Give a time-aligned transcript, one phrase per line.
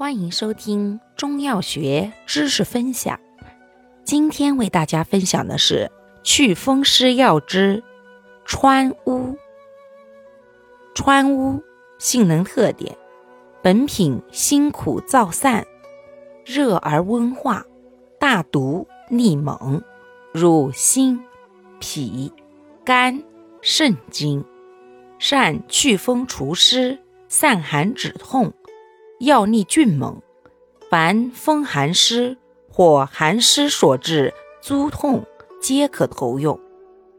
[0.00, 3.20] 欢迎收听中药学知识分享。
[4.02, 5.92] 今天为大家分享的是
[6.22, 7.84] 祛风湿药之
[8.46, 9.36] 川乌。
[10.94, 11.62] 川乌
[11.98, 12.96] 性能特点：
[13.60, 15.66] 本品辛苦燥散，
[16.46, 17.66] 热而温化，
[18.18, 19.82] 大毒力猛，
[20.32, 21.22] 入心、
[21.78, 22.32] 脾、
[22.86, 23.22] 肝、
[23.60, 24.46] 肾经，
[25.18, 26.98] 善祛风除湿、
[27.28, 28.54] 散寒止痛。
[29.20, 30.22] 药力峻猛，
[30.90, 32.38] 凡风寒湿
[32.72, 35.26] 或寒湿所致诸痛，
[35.60, 36.58] 皆可投用。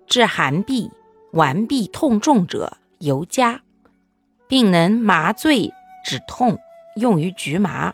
[0.07, 0.89] 治寒痹、
[1.31, 3.61] 顽痹痛重者尤佳，
[4.47, 5.71] 并能麻醉
[6.03, 6.57] 止痛，
[6.95, 7.93] 用于局麻。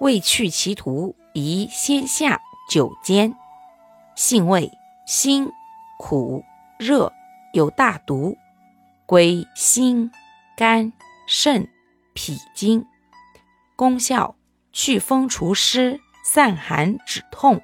[0.00, 3.36] 为去其毒，宜先下九煎。
[4.16, 4.68] 性味
[5.06, 5.48] 辛、
[5.96, 6.42] 苦、
[6.76, 7.12] 热，
[7.52, 8.36] 有大毒，
[9.06, 10.10] 归心、
[10.56, 10.92] 肝、
[11.28, 11.68] 肾、
[12.14, 12.84] 脾经。
[13.76, 14.36] 功效：
[14.72, 17.60] 祛风除湿、散寒止痛。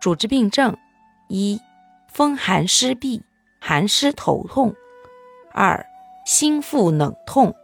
[0.00, 0.76] 主治病症：
[1.28, 1.60] 一、
[2.12, 3.22] 风寒湿痹、
[3.60, 4.72] 寒湿头痛；
[5.52, 5.84] 二、
[6.24, 7.54] 心腹冷痛、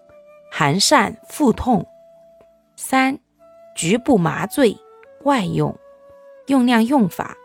[0.50, 1.84] 寒疝腹痛；
[2.76, 3.18] 三、
[3.76, 4.76] 局部麻醉
[5.24, 5.76] 外用。
[6.48, 7.36] 用量用法：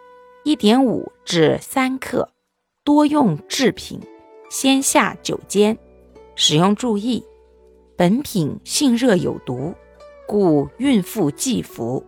[0.43, 2.31] 一点五至三克，
[2.83, 4.01] 多用制品，
[4.49, 5.77] 先下酒煎。
[6.35, 7.23] 使用注意：
[7.95, 9.75] 本品性热有毒。
[10.27, 12.05] 故孕妇忌服，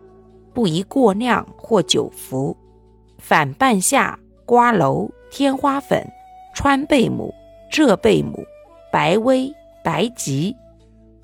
[0.53, 2.55] 不宜过量或久服。
[3.17, 6.05] 反半夏、瓜蒌、天花粉、
[6.53, 7.33] 川贝母、
[7.71, 8.43] 浙贝母、
[8.91, 9.51] 白薇、
[9.83, 10.55] 白及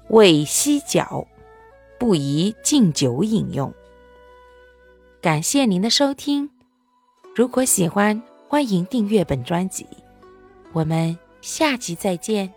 [0.09, 1.27] 味犀角，
[1.99, 3.73] 不宜敬酒饮用。
[5.21, 6.49] 感谢您的收听，
[7.35, 9.85] 如果喜欢，欢迎订阅本专辑。
[10.71, 12.53] 我们下集再见。